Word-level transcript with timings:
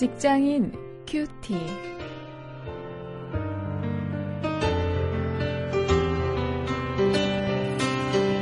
직장인 0.00 0.72
큐티. 1.06 1.54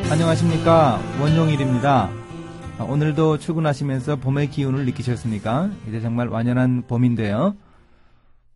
안녕하십니까 0.08 1.00
원용일입니다. 1.20 2.10
아, 2.78 2.84
오늘도 2.84 3.38
출근하시면서 3.38 4.14
봄의 4.20 4.50
기운을 4.50 4.84
느끼셨습니까? 4.84 5.72
이제 5.88 6.00
정말 6.00 6.28
완연한 6.28 6.84
봄인데요. 6.86 7.56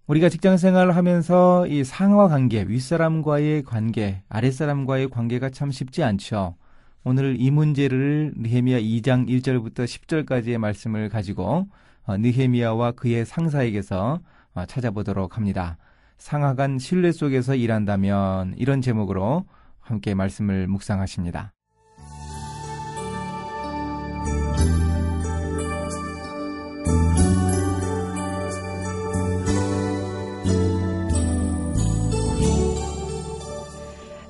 우리가 0.07 0.29
직장 0.29 0.57
생활을 0.57 0.95
하면서 0.95 1.67
이 1.67 1.83
상하 1.83 2.29
관계, 2.29 2.63
윗사람과의 2.63 3.65
관계, 3.65 4.23
아랫사람과의 4.29 5.09
관계가 5.09 5.51
참 5.51 5.73
쉽지 5.73 6.05
않죠. 6.05 6.55
오늘 7.03 7.35
이 7.41 7.51
문제를 7.51 8.35
느헤미야 8.37 8.79
2장 8.79 9.27
1절부터 9.29 9.87
10절까지의 9.87 10.59
말씀을 10.59 11.09
가지고 11.09 11.43
어, 11.53 11.67
느헤미야와 12.09 12.93
그의 12.93 13.25
상사에게서 13.25 14.21
어, 14.55 14.67
찾아보도록 14.67 15.37
합니다. 15.37 15.79
상하간 16.19 16.79
신뢰 16.79 17.11
속에서 17.11 17.55
일한다면 17.55 18.55
이런 18.57 18.81
제목으로 18.81 19.45
함께 19.81 20.15
말씀을 20.15 20.69
묵상하십니다. 20.69 21.53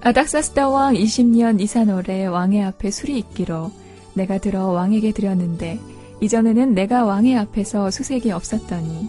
아닥사스다 0.05 0.69
왕 0.69 0.95
20년 0.95 1.61
이산월에 1.61 2.27
왕의 2.27 2.65
앞에 2.65 2.91
술이 2.91 3.19
있기로 3.19 3.71
내가 4.15 4.39
들어 4.39 4.67
왕에게 4.67 5.13
드렸는데 5.13 5.79
이전에는 6.23 6.75
내가 6.75 7.05
왕의 7.05 7.37
앞에서 7.37 7.91
수색이 7.91 8.31
없었더니 8.31 9.09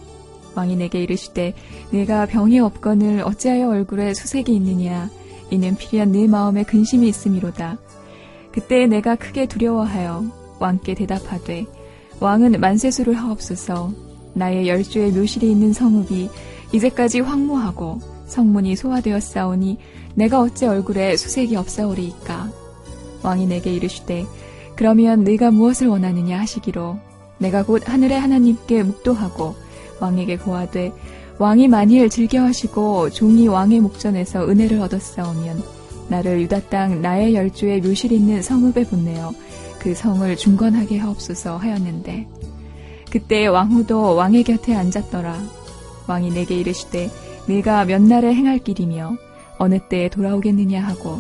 왕이 0.56 0.76
내게 0.76 1.04
이르시되 1.04 1.54
내가 1.92 2.26
병이 2.26 2.60
없거늘 2.60 3.22
어찌하여 3.24 3.70
얼굴에 3.70 4.16
수색이 4.16 4.54
있느냐? 4.56 5.10
이는 5.52 5.76
필요한 5.76 6.12
네 6.12 6.28
마음에 6.28 6.64
근심이 6.64 7.08
있음이로다. 7.08 7.78
그때 8.52 8.88
내가 8.88 9.16
크게 9.16 9.46
두려워하여 9.46 10.24
왕께 10.60 10.96
대답하되 10.96 11.66
왕은 12.20 12.60
만세수를 12.60 13.14
하옵소서. 13.14 13.92
나의 14.34 14.68
열주의 14.68 15.12
묘실이 15.12 15.52
있는 15.52 15.72
성읍이 15.72 16.30
이제까지 16.74 17.20
황무하고 17.20 18.00
성문이 18.26 18.76
소화되었사오니 18.76 19.78
내가 20.16 20.40
어찌 20.40 20.66
얼굴에 20.66 21.16
수색이 21.18 21.56
없사오리이까? 21.58 22.50
왕이 23.22 23.46
내게 23.46 23.72
이르시되 23.72 24.26
그러면 24.76 25.24
네가 25.24 25.52
무엇을 25.52 25.88
원하느냐 25.88 26.40
하시기로 26.40 26.98
내가 27.38 27.64
곧 27.64 27.88
하늘의 27.88 28.20
하나님께 28.20 28.84
묵도하고 28.84 29.56
왕에게 30.00 30.38
고하되 30.38 30.92
왕이 31.40 31.68
만일 31.68 32.10
즐겨하시고 32.10 33.10
종이 33.10 33.48
왕의 33.48 33.80
목전에서 33.82 34.48
은혜를 34.48 34.80
얻었사오면 34.82 35.64
나를 36.10 36.42
유다 36.42 36.62
땅 36.70 37.02
나의 37.02 37.34
열주의 37.34 37.82
묘실 37.82 38.12
있는 38.12 38.42
성읍에 38.42 38.86
보내어 38.86 39.32
그 39.80 39.94
성을 39.94 40.36
중건하게 40.36 40.98
하옵소서 41.00 41.58
하였는데 41.58 42.28
그때 43.10 43.46
왕후도 43.46 44.16
왕의 44.16 44.44
곁에 44.44 44.74
앉았더라. 44.74 45.40
왕이 46.08 46.32
내게 46.32 46.56
이르시되 46.56 47.10
네가 47.48 47.86
몇 47.86 48.02
날에 48.02 48.34
행할 48.34 48.60
길이며 48.60 49.16
어느 49.58 49.80
때에 49.88 50.10
돌아오겠느냐 50.10 50.82
하고 50.84 51.20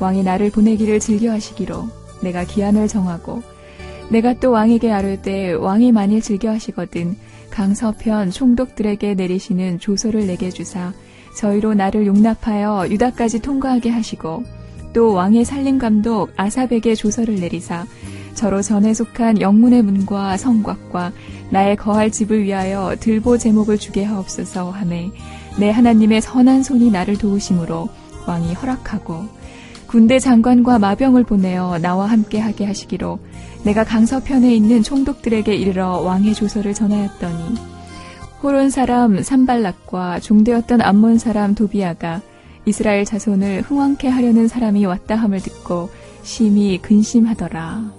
왕이 0.00 0.22
나를 0.22 0.50
보내기를 0.50 1.00
즐겨하시기로 1.00 1.97
내가 2.22 2.44
기한을 2.44 2.88
정하고 2.88 3.42
내가 4.10 4.34
또 4.34 4.52
왕에게 4.52 4.90
아뢰되 4.90 5.52
왕이 5.52 5.92
만일 5.92 6.22
즐겨 6.22 6.50
하시거든 6.50 7.16
강서편 7.50 8.30
총독들에게 8.30 9.14
내리시는 9.14 9.78
조서를 9.80 10.26
내게 10.26 10.50
주사 10.50 10.92
저희로 11.36 11.74
나를 11.74 12.06
용납하여 12.06 12.88
유다까지 12.88 13.40
통과하게 13.40 13.90
하시고 13.90 14.44
또 14.92 15.12
왕의 15.12 15.44
살림 15.44 15.78
감독 15.78 16.30
아삽에게 16.36 16.94
조서를 16.94 17.36
내리사 17.36 17.86
저로 18.34 18.62
전에 18.62 18.94
속한 18.94 19.40
영문의 19.40 19.82
문과 19.82 20.36
성곽과 20.36 21.12
나의 21.50 21.76
거할 21.76 22.10
집을 22.10 22.44
위하여 22.44 22.94
들보 23.00 23.38
제목을 23.38 23.78
주게 23.78 24.04
하옵소서 24.04 24.70
하매 24.70 25.10
내 25.58 25.70
하나님의 25.70 26.20
선한 26.20 26.62
손이 26.62 26.90
나를 26.90 27.18
도우심으로 27.18 27.88
왕이 28.26 28.54
허락하고 28.54 29.26
군대 29.88 30.18
장관과 30.18 30.78
마병을 30.78 31.24
보내어 31.24 31.78
나와 31.78 32.06
함께 32.06 32.38
하게 32.38 32.66
하시기로 32.66 33.18
내가 33.64 33.84
강서편에 33.84 34.54
있는 34.54 34.82
총독들에게 34.82 35.54
이르러 35.54 36.00
왕의 36.00 36.34
조서를 36.34 36.74
전하였더니 36.74 37.54
호론 38.42 38.68
사람 38.68 39.22
산발락과 39.22 40.20
종되었던 40.20 40.82
암몬 40.82 41.18
사람 41.18 41.54
도비아가 41.54 42.20
이스라엘 42.66 43.06
자손을 43.06 43.62
흥왕케 43.62 44.08
하려는 44.08 44.46
사람이 44.46 44.84
왔다 44.84 45.16
함을 45.16 45.40
듣고 45.40 45.88
심히 46.22 46.78
근심하더라. 46.82 47.90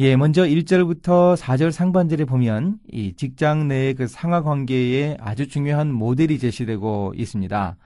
예, 0.00 0.16
먼저 0.16 0.44
1절부터 0.44 1.36
4절 1.36 1.72
상반절에 1.72 2.24
보면 2.24 2.78
이 2.90 3.12
직장 3.16 3.68
내의 3.68 3.92
그 3.92 4.06
상하 4.06 4.42
관계에 4.42 5.18
아주 5.20 5.46
중요한 5.46 5.92
모델이 5.92 6.38
제시되고 6.38 7.12
있습니다. 7.16 7.76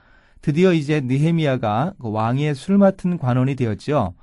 드디어 0.41 0.71
이제 0.71 1.01
느헤미야가 1.01 1.95
그 1.99 2.09
왕의 2.11 2.55
술 2.55 2.77
맡은 2.77 3.17
관원이 3.17 3.55
되었죠. 3.55 4.13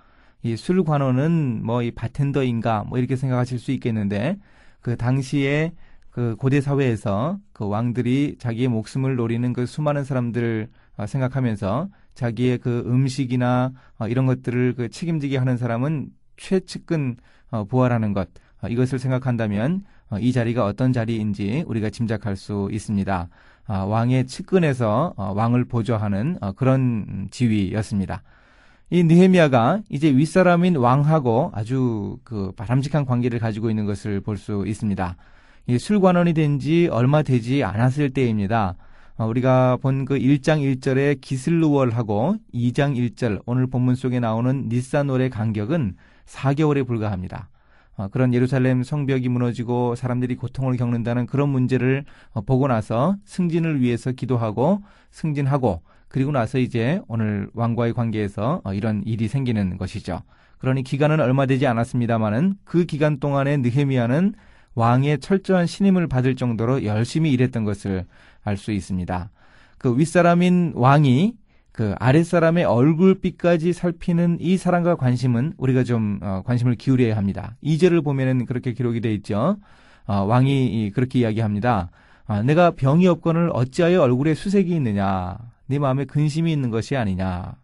이 0.43 0.57
술 0.57 0.83
관원은 0.85 1.61
뭐 1.67 1.83
이 1.83 1.91
바텐더인가 1.91 2.85
뭐 2.89 2.99
이렇게 2.99 3.15
생각하실 3.15 3.59
수 3.59 3.73
있겠는데 3.73 4.39
그 4.81 4.97
당시에 4.97 5.73
그 6.09 6.35
고대 6.37 6.63
사회에서 6.63 7.39
그 7.53 7.69
왕들이 7.69 8.37
자기의 8.39 8.69
목숨을 8.69 9.17
노리는 9.17 9.53
그 9.53 9.67
수많은 9.67 10.05
사람들을 10.05 10.69
어, 10.97 11.07
생각하면서 11.07 11.89
자기의 12.15 12.59
그 12.59 12.85
음식이나 12.87 13.73
어, 13.99 14.09
이런 14.09 14.25
것들을 14.27 14.77
그 14.77 14.89
책임지게 14.89 15.37
하는 15.37 15.59
사람은 15.59 16.09
최측근 16.43 17.17
어, 17.51 17.65
부활하는 17.65 18.13
것 18.13 18.29
어, 18.61 18.69
이것을 18.69 18.99
생각한다면 18.99 19.85
어, 20.11 20.19
이 20.19 20.33
자리가 20.33 20.65
어떤 20.65 20.93
자리인지 20.93 21.65
우리가 21.67 21.91
짐작할 21.91 22.37
수 22.37 22.69
있습니다. 22.73 23.29
왕의 23.69 24.27
측근에서 24.27 25.15
왕을 25.17 25.67
보조하는 25.67 26.37
그런 26.57 27.29
지위였습니다. 27.31 28.23
이 28.91 29.05
느헤미야가 29.05 29.83
이제 29.89 30.11
윗사람인 30.15 30.77
왕하고 30.77 31.53
아주 31.55 32.19
그 32.25 32.51
바람직한 32.57 33.07
관계를 33.07 33.39
가지고 33.39 33.71
있는 33.71 33.87
것을 33.87 34.21
볼 34.21 34.37
수 34.37 34.65
있습니다. 34.67 35.17
이 35.69 35.79
술관원이 35.79 36.35
된 36.35 36.59
지 36.59 36.89
얼마 36.91 37.23
되지 37.23 37.63
않았을 37.63 38.11
때입니다. 38.11 38.75
우리가 39.19 39.77
본 39.77 40.05
그 40.05 40.19
1장 40.19 40.61
1절의 40.61 41.21
기슬루월하고 41.21 42.37
2장 42.55 42.97
1절 42.97 43.43
오늘 43.47 43.67
본문 43.67 43.95
속에 43.95 44.19
나오는 44.21 44.69
니사놀의 44.69 45.31
간격은 45.31 45.97
4개월에 46.27 46.87
불과합니다. 46.87 47.49
어, 47.97 48.09
그런 48.09 48.33
예루살렘 48.33 48.83
성벽이 48.83 49.29
무너지고 49.29 49.95
사람들이 49.95 50.35
고통을 50.37 50.77
겪는다는 50.77 51.27
그런 51.27 51.51
문제를 51.51 52.05
어, 52.33 52.41
보고 52.41 52.67
나서 52.67 53.17
승진을 53.27 53.81
위해서 53.81 54.13
기도하고 54.13 54.83
승진하고 55.11 55.83
그리고 56.09 56.33
나서 56.33 56.59
이제 56.59 57.01
오늘 57.07 57.49
왕과의 57.53 57.93
관계에서 57.93 58.63
어, 58.65 58.75
이런 58.75 59.03
일이 59.05 59.29
생기는 59.29 59.77
것이죠. 59.77 60.23
그러니 60.59 60.83
기간은 60.83 61.21
얼마 61.21 61.45
되지 61.47 61.67
않았습니다만은 61.67 62.55
그 62.65 62.87
기간 62.87 63.21
동안에 63.21 63.59
느헤미야는 63.59 64.35
왕의 64.75 65.19
철저한 65.21 65.67
신임을 65.67 66.07
받을 66.09 66.37
정도로 66.37 66.85
열심히 66.85 67.33
일했던 67.33 67.65
것을 67.65 68.07
알 68.45 68.57
수 68.57 68.73
있습니다. 68.73 69.31
그 69.79 69.97
윗사람인 69.99 70.73
왕이 70.75 71.35
그 71.73 71.95
아랫사람의 71.99 72.65
얼굴빛까지 72.65 73.73
살피는 73.73 74.39
이 74.41 74.57
사랑과 74.57 74.95
관심은 74.95 75.55
우리가 75.57 75.85
좀 75.85 76.21
어, 76.23 76.43
관심을 76.45 76.75
기울여야 76.75 77.17
합니다. 77.17 77.57
이절을 77.63 78.03
보면은 78.03 78.45
그렇게 78.45 78.73
기록이 78.73 79.01
되어 79.01 79.13
있죠. 79.13 79.57
어, 80.07 80.15
왕이 80.25 80.91
그렇게 80.95 81.21
이야기합니다. 81.21 81.91
아, 82.27 82.43
내가 82.43 82.73
병이 82.73 83.07
없거늘 83.07 83.51
어찌하여 83.53 84.03
얼굴에 84.03 84.35
수색이 84.35 84.75
있느냐? 84.77 85.39
네 85.67 85.79
마음에 85.79 86.05
근심이 86.05 86.53
있는 86.53 86.71
것이 86.71 86.97
아니냐? 86.97 87.55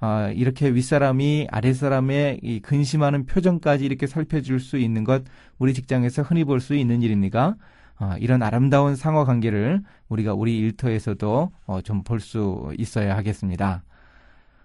아, 0.00 0.30
이렇게 0.34 0.68
윗사람이 0.72 1.48
아랫사람의 1.50 2.40
이 2.42 2.60
근심하는 2.60 3.26
표정까지 3.26 3.84
이렇게 3.84 4.06
살펴줄 4.06 4.58
수 4.60 4.78
있는 4.78 5.04
것 5.04 5.24
우리 5.58 5.74
직장에서 5.74 6.22
흔히 6.22 6.44
볼 6.44 6.60
수 6.60 6.74
있는 6.74 7.02
일입니까? 7.02 7.56
어, 8.00 8.14
이런 8.18 8.42
아름다운 8.42 8.96
상호 8.96 9.24
관계를 9.26 9.82
우리가 10.08 10.32
우리 10.34 10.58
일터에서도 10.58 11.52
어, 11.66 11.80
좀 11.82 12.02
볼 12.02 12.20
수 12.20 12.72
있어야 12.78 13.14
하겠습니다. 13.16 13.82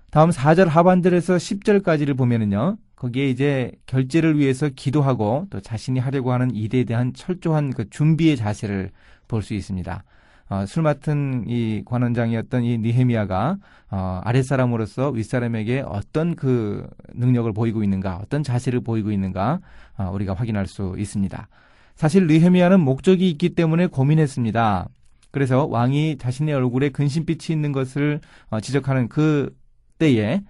다음 0.10 0.30
4절 0.30 0.68
하반절에서 0.68 1.36
10절까지를 1.36 2.18
보면은요. 2.18 2.78
거기에 2.96 3.30
이제 3.30 3.72
결제를 3.88 4.40
위해서 4.40 4.70
기도하고 4.74 5.48
또 5.50 5.60
자신이 5.60 6.00
하려고 6.00 6.32
하는 6.32 6.52
일에 6.56 6.86
대한 6.86 7.14
철저한 7.14 7.72
그 7.72 7.90
준비의 7.90 8.38
자세를 8.38 8.92
볼 9.28 9.42
수 9.42 9.54
있습니다. 9.54 10.04
어, 10.50 10.65
술 10.68 10.83
맡은 10.83 11.45
이 11.47 11.81
관원장이었던 11.86 12.63
이 12.63 12.77
니헤미야가 12.77 13.57
어, 13.92 14.21
아랫사람으로서 14.24 15.09
윗사람에게 15.09 15.83
어떤 15.88 16.36
그 16.36 16.88
능력을 17.13 17.51
보이고 17.53 17.83
있는가, 17.83 18.18
어떤 18.18 18.44
자세를 18.44 18.81
보이고 18.81 19.12
있는가 19.12 19.59
어, 19.97 20.12
우리가 20.13 20.33
확인할 20.33 20.68
수 20.68 20.95
있습니다. 20.97 21.47
사실 21.95 22.27
니헤미야는 22.27 22.80
목적이 22.80 23.30
있기 23.31 23.56
때문에 23.56 23.88
고민했습니다. 23.88 24.88
그래서 25.31 25.65
왕이 25.65 26.18
자신의 26.18 26.53
얼굴에 26.53 26.89
근심빛이 26.89 27.56
있는 27.56 27.71
것을 27.71 28.21
어, 28.50 28.59
지적하는 28.59 29.07
그 29.09 29.56
때에 29.98 30.41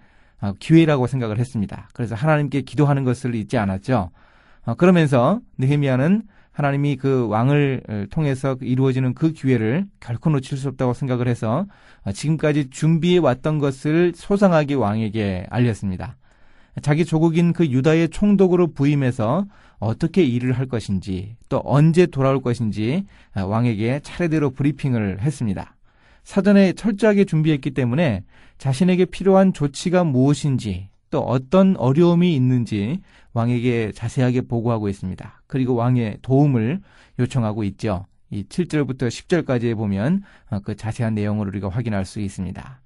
어, 0.42 0.54
기회라고 0.60 1.08
생각을 1.08 1.40
했습니다. 1.40 1.90
그래서 1.94 2.16
하나님께 2.16 2.62
기도하는 2.62 3.04
것을 3.04 3.34
잊지 3.34 3.58
않았죠. 3.58 4.12
어, 4.66 4.76
그러면서 4.76 5.40
느헤미야는 5.58 6.24
하나님이 6.56 6.96
그 6.96 7.28
왕을 7.28 8.08
통해서 8.12 8.56
이루어지는 8.62 9.14
그 9.14 9.34
기회를 9.34 9.88
결코 10.00 10.30
놓칠 10.30 10.58
수 10.58 10.70
없다고 10.70 10.94
생각을 10.94 11.28
해서 11.28 11.66
지금까지 12.14 12.70
준비해 12.70 13.18
왔던 13.18 13.60
것을 13.60 14.14
소상하게 14.16 14.76
왕에게 14.76 15.48
알렸습니다. 15.50 16.16
자기 16.82 17.04
조국인 17.04 17.52
그 17.52 17.68
유다의 17.68 18.08
총독으로 18.08 18.68
부임해서 18.72 19.46
어떻게 19.80 20.24
일을 20.24 20.54
할 20.54 20.68
것인지 20.68 21.36
또 21.50 21.62
언제 21.66 22.06
돌아올 22.06 22.42
것인지 22.42 23.04
왕에게 23.36 24.00
차례대로 24.02 24.52
브리핑을 24.52 25.20
했습니다. 25.20 25.76
사전에 26.24 26.72
철저하게 26.72 27.26
준비했기 27.26 27.72
때문에 27.72 28.24
자신에게 28.60 29.06
필요한 29.06 29.52
조치가 29.52 30.06
무엇인지 30.06 30.88
또 31.16 31.22
어떤 31.22 31.78
어려움이 31.78 32.36
있는지 32.36 33.00
왕에게 33.32 33.94
자세하게 33.96 34.42
보고하고 34.42 34.90
있습니다. 34.90 35.44
그리고 35.48 35.76
왕의 35.76 36.18
도움을 36.22 36.82
요청하고 37.20 37.64
있죠. 37.64 38.06
이 38.30 38.44
7절부터 38.44 39.08
10절까지에 39.08 39.78
보면 39.78 40.24
어, 40.50 40.60
그 40.60 40.76
자세한 40.76 41.16
내용을 41.16 41.48
우리가 41.48 41.70
확인할 41.70 42.04
수 42.04 42.20
있습니다. 42.20 42.82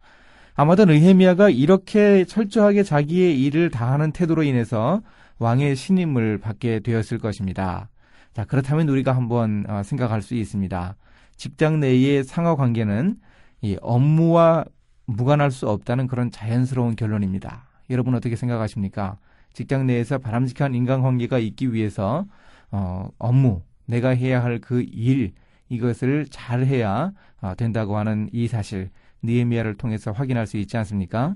아마도 0.53 0.85
느헤미야가 0.85 1.49
이렇게 1.49 2.23
철저하게 2.25 2.83
자기의 2.83 3.41
일을 3.41 3.71
다하는 3.71 4.11
태도로 4.11 4.43
인해서 4.43 5.01
왕의 5.39 5.75
신임을 5.75 6.37
받게 6.37 6.81
되었을 6.81 7.17
것입니다. 7.17 7.89
자, 8.33 8.45
그렇다면 8.45 8.89
우리가 8.89 9.15
한번 9.15 9.65
어, 9.67 9.81
생각할 9.81 10.21
수 10.21 10.35
있습니다. 10.35 10.95
직장 11.35 11.79
내의 11.79 12.23
상하 12.23 12.55
관계는 12.55 13.15
이 13.63 13.75
업무와 13.81 14.65
무관할 15.07 15.49
수 15.49 15.67
없다는 15.67 16.05
그런 16.05 16.29
자연스러운 16.29 16.95
결론입니다. 16.95 17.69
여러분 17.89 18.15
어떻게 18.15 18.36
생각하십니까? 18.36 19.18
직장 19.53 19.88
내에서 19.88 20.18
바람직한 20.18 20.75
인간관계가 20.75 21.39
있기 21.39 21.74
위해서 21.74 22.25
어, 22.71 23.09
업무, 23.18 23.62
내가 23.86 24.09
해야 24.09 24.44
할 24.44 24.59
그 24.62 24.81
일, 24.81 25.33
이것을 25.69 26.27
잘 26.30 26.65
해야 26.65 27.12
어, 27.41 27.53
된다고 27.56 27.97
하는 27.97 28.30
이 28.31 28.47
사실, 28.47 28.91
니에미아를 29.24 29.75
통해서 29.75 30.12
확인할 30.12 30.47
수 30.47 30.57
있지 30.57 30.77
않습니까? 30.77 31.36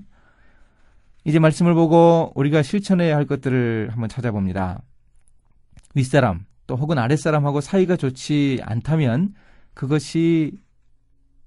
이제 1.24 1.38
말씀을 1.38 1.74
보고 1.74 2.32
우리가 2.34 2.62
실천해야 2.62 3.16
할 3.16 3.26
것들을 3.26 3.88
한번 3.90 4.08
찾아봅니다. 4.08 4.82
윗사람, 5.94 6.44
또 6.66 6.76
혹은 6.76 6.98
아랫사람하고 6.98 7.60
사이가 7.60 7.96
좋지 7.96 8.60
않다면 8.62 9.34
그것이 9.74 10.52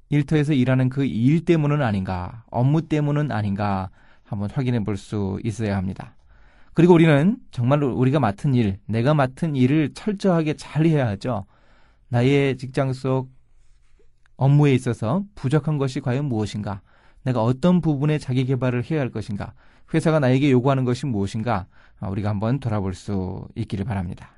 일터에서 0.09 0.53
일하는 0.53 0.89
그 0.89 1.05
일 1.05 1.43
때문은 1.45 1.81
아닌가, 1.81 2.43
업무 2.49 2.81
때문은 2.87 3.31
아닌가 3.31 3.89
한번 4.27 4.49
확인해 4.51 4.83
볼 4.83 4.97
수 4.97 5.39
있어야 5.43 5.77
합니다. 5.77 6.15
그리고 6.73 6.93
우리는 6.93 7.37
정말로 7.51 7.95
우리가 7.95 8.19
맡은 8.19 8.53
일, 8.53 8.77
내가 8.85 9.13
맡은 9.13 9.55
일을 9.55 9.93
철저하게 9.93 10.53
잘 10.53 10.85
해야 10.85 11.07
하죠. 11.07 11.45
나의 12.09 12.57
직장 12.57 12.93
속 12.93 13.29
업무에 14.35 14.73
있어서 14.73 15.23
부족한 15.33 15.77
것이 15.77 15.99
과연 15.99 16.25
무엇인가? 16.25 16.81
내가 17.23 17.41
어떤 17.41 17.81
부분에 17.81 18.19
자기 18.19 18.45
개발을 18.45 18.83
해야 18.89 18.99
할 19.01 19.09
것인가? 19.09 19.53
회사가 19.93 20.19
나에게 20.19 20.51
요구하는 20.51 20.85
것이 20.85 21.05
무엇인가? 21.05 21.65
아, 21.99 22.09
우리가 22.09 22.29
한번 22.29 22.59
돌아볼 22.59 22.93
수 22.93 23.47
있기를 23.55 23.85
바랍니다. 23.85 24.29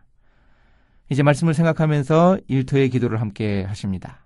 이제 1.09 1.23
말씀을 1.23 1.53
생각하면서 1.53 2.39
일터의 2.47 2.89
기도를 2.89 3.19
함께 3.19 3.63
하십니다. 3.63 4.25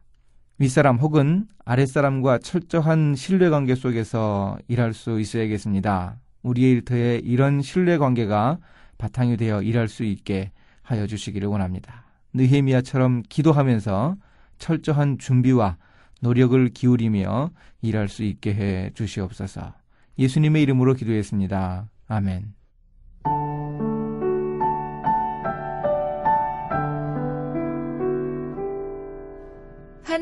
윗사람 0.64 0.96
혹은 0.96 1.46
아랫사람과 1.66 2.38
철저한 2.38 3.16
신뢰관계 3.16 3.76
속에서 3.76 4.58
일할 4.70 4.94
수 4.94 5.20
있어야겠습니다. 5.20 6.16
우리의 6.42 6.72
일터에 6.72 7.20
이런 7.22 7.62
신뢰관계가 7.62 8.60
바탕이 8.98 9.36
되어 9.36 9.62
일할 9.62 9.90
수 9.90 10.06
있게 10.06 10.54
하여 10.82 11.06
주시기를 11.06 11.50
원합니다. 11.50 12.06
느헤미야처럼 12.34 13.24
기도하면서 13.28 14.16
철저한 14.58 15.18
준비와 15.18 15.76
노력을 16.22 16.70
기울이며 16.70 17.52
일할 17.82 18.08
수 18.08 18.24
있게 18.24 18.54
해 18.54 18.92
주시옵소서. 18.94 19.74
예수님의 20.18 20.64
이름으로 20.64 20.94
기도했습니다. 20.94 21.90
아멘. 22.08 22.63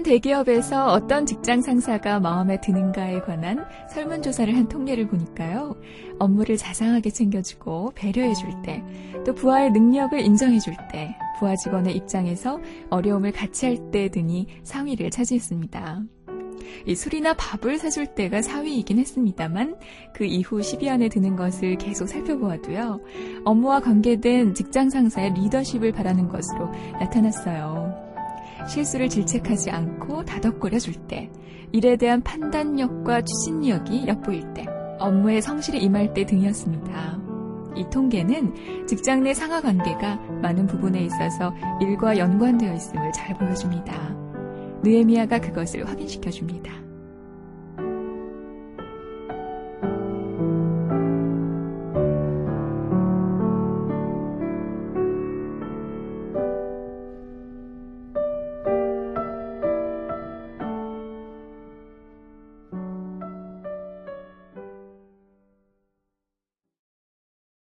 한 0.01 0.03
대기업에서 0.03 0.87
어떤 0.87 1.27
직장 1.27 1.61
상사가 1.61 2.19
마음에 2.19 2.59
드는가에 2.59 3.21
관한 3.21 3.63
설문조사를 3.87 4.55
한 4.55 4.67
통계를 4.67 5.07
보니까요. 5.07 5.75
업무를 6.17 6.57
자상하게 6.57 7.11
챙겨주고 7.11 7.91
배려해줄 7.93 8.63
때, 8.63 8.83
또 9.23 9.35
부하의 9.35 9.71
능력을 9.71 10.19
인정해줄 10.19 10.73
때, 10.91 11.15
부하 11.37 11.55
직원의 11.55 11.95
입장에서 11.95 12.59
어려움을 12.89 13.31
같이 13.31 13.67
할 13.67 13.91
때 13.91 14.09
등이 14.09 14.47
상위를 14.63 15.11
차지했습니다. 15.11 16.01
이 16.87 16.95
술이나 16.95 17.35
밥을 17.35 17.77
사줄 17.77 18.07
때가 18.15 18.39
4위이긴 18.39 18.97
했습니다만 18.97 19.75
그 20.15 20.25
이후 20.25 20.61
10위 20.61 20.87
안에 20.87 21.09
드는 21.09 21.35
것을 21.35 21.77
계속 21.77 22.07
살펴보아도요. 22.07 23.01
업무와 23.45 23.81
관계된 23.81 24.55
직장 24.55 24.89
상사의 24.89 25.35
리더십을 25.35 25.91
바라는 25.91 26.27
것으로 26.27 26.71
나타났어요. 26.93 27.90
실수를 28.67 29.09
질책하지 29.09 29.71
않고 29.71 30.25
다독거려 30.25 30.79
줄 30.79 30.93
때, 31.07 31.29
일에 31.71 31.95
대한 31.95 32.21
판단력과 32.21 33.21
추진력이 33.21 34.07
엿보일 34.07 34.53
때, 34.53 34.65
업무에 34.99 35.41
성실히 35.41 35.79
임할 35.79 36.13
때 36.13 36.25
등이었습니다. 36.25 37.19
이 37.75 37.85
통계는 37.89 38.85
직장 38.85 39.23
내 39.23 39.33
상하 39.33 39.61
관계가 39.61 40.17
많은 40.41 40.67
부분에 40.67 41.05
있어서 41.05 41.53
일과 41.79 42.17
연관되어 42.17 42.73
있음을 42.73 43.11
잘 43.13 43.37
보여줍니다. 43.37 44.15
느에미아가 44.83 45.39
그것을 45.39 45.87
확인시켜 45.87 46.29
줍니다. 46.29 46.80